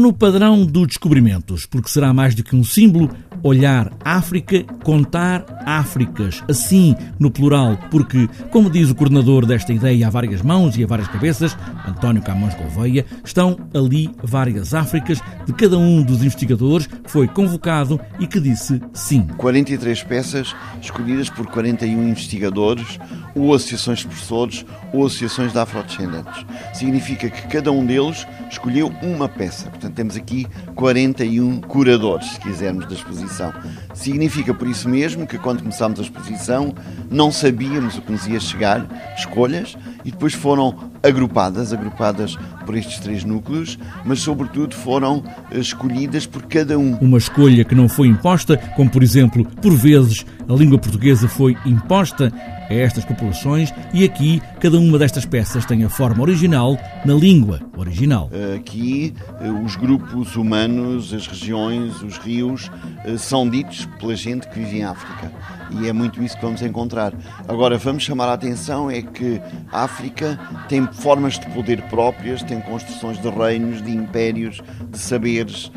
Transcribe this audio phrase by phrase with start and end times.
[0.00, 3.10] no padrão dos descobrimentos, porque será mais do que um símbolo
[3.42, 10.10] olhar África, contar Áfricas, assim no plural, porque, como diz o coordenador desta ideia a
[10.10, 15.78] várias mãos e a várias cabeças, António Camões Gouveia, estão ali várias Áfricas de cada
[15.78, 19.26] um dos investigadores que foi convocado e que disse sim.
[19.36, 22.98] 43 peças escolhidas por 41 investigadores,
[23.34, 26.44] ou associações de professores, ou associações de afrodescendentes.
[26.74, 29.68] Significa que cada um deles escolheu uma peça.
[29.70, 33.52] Portanto, temos aqui 41 curadores, se quisermos, da exposição.
[33.94, 36.74] Significa, por isso mesmo, que quando começámos a exposição
[37.10, 42.98] não sabíamos o que nos ia chegar, escolhas, e depois foram agrupadas, agrupadas por estes
[42.98, 46.94] três núcleos, mas sobretudo foram eh, escolhidas por cada um.
[46.96, 51.56] Uma escolha que não foi imposta, como por exemplo, por vezes a língua portuguesa foi
[51.64, 52.32] imposta
[52.68, 57.60] a estas populações e aqui cada uma destas peças tem a forma original na língua
[57.76, 58.30] original.
[58.56, 62.70] Aqui eh, os grupos humanos, as regiões, os rios
[63.04, 65.32] eh, são ditos pela gente que vive em África
[65.70, 67.12] e é muito isso que vamos encontrar.
[67.48, 69.40] Agora vamos chamar a atenção é que
[69.72, 75.70] a África tem formas de poder próprias, tem construções de reinos, de impérios, de saberes,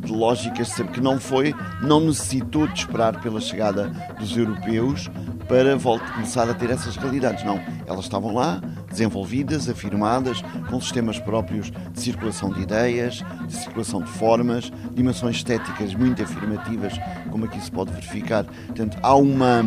[0.00, 5.08] de lógicas que não foi, não necessitou de esperar pela chegada dos europeus
[5.48, 7.44] para começar a ter essas realidades.
[7.44, 14.00] Não, elas estavam lá, desenvolvidas, afirmadas, com sistemas próprios de circulação de ideias, de circulação
[14.00, 16.92] de formas, dimensões estéticas muito afirmativas,
[17.30, 18.44] como aqui se pode verificar.
[18.44, 19.64] Portanto, há uma,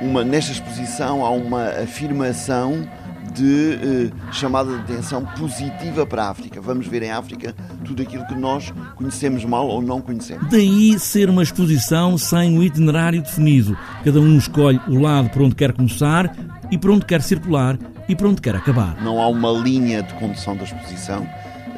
[0.00, 2.88] uma nesta exposição há uma afirmação
[3.32, 6.60] de eh, chamada de atenção positiva para a África.
[6.60, 10.48] Vamos ver em África tudo aquilo que nós conhecemos mal ou não conhecemos.
[10.50, 13.76] Daí ser uma exposição sem um itinerário definido.
[14.04, 16.34] Cada um escolhe o lado por onde quer começar
[16.70, 17.78] e por onde quer circular
[18.08, 19.02] e por onde quer acabar.
[19.02, 21.26] Não há uma linha de condução da exposição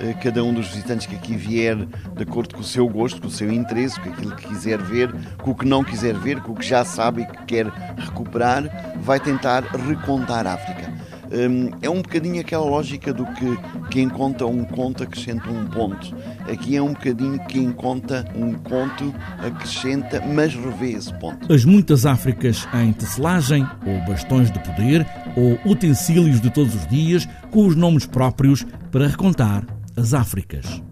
[0.02, 3.28] eh, cada um dos visitantes que aqui vier, de acordo com o seu gosto, com
[3.28, 6.52] o seu interesse, com aquilo que quiser ver, com o que não quiser ver, com
[6.52, 7.66] o que já sabe e que quer
[7.96, 8.64] recuperar,
[9.00, 10.92] vai tentar recontar a África.
[11.32, 13.58] Hum, é um bocadinho aquela lógica do que
[13.90, 16.14] quem conta um conto acrescenta um ponto.
[16.40, 21.50] Aqui é um bocadinho quem conta um conto acrescenta, mas revê esse ponto.
[21.50, 27.26] As muitas Áfricas em tecelagem, ou bastões de poder, ou utensílios de todos os dias,
[27.50, 29.64] com os nomes próprios para recontar
[29.96, 30.82] as Áfricas.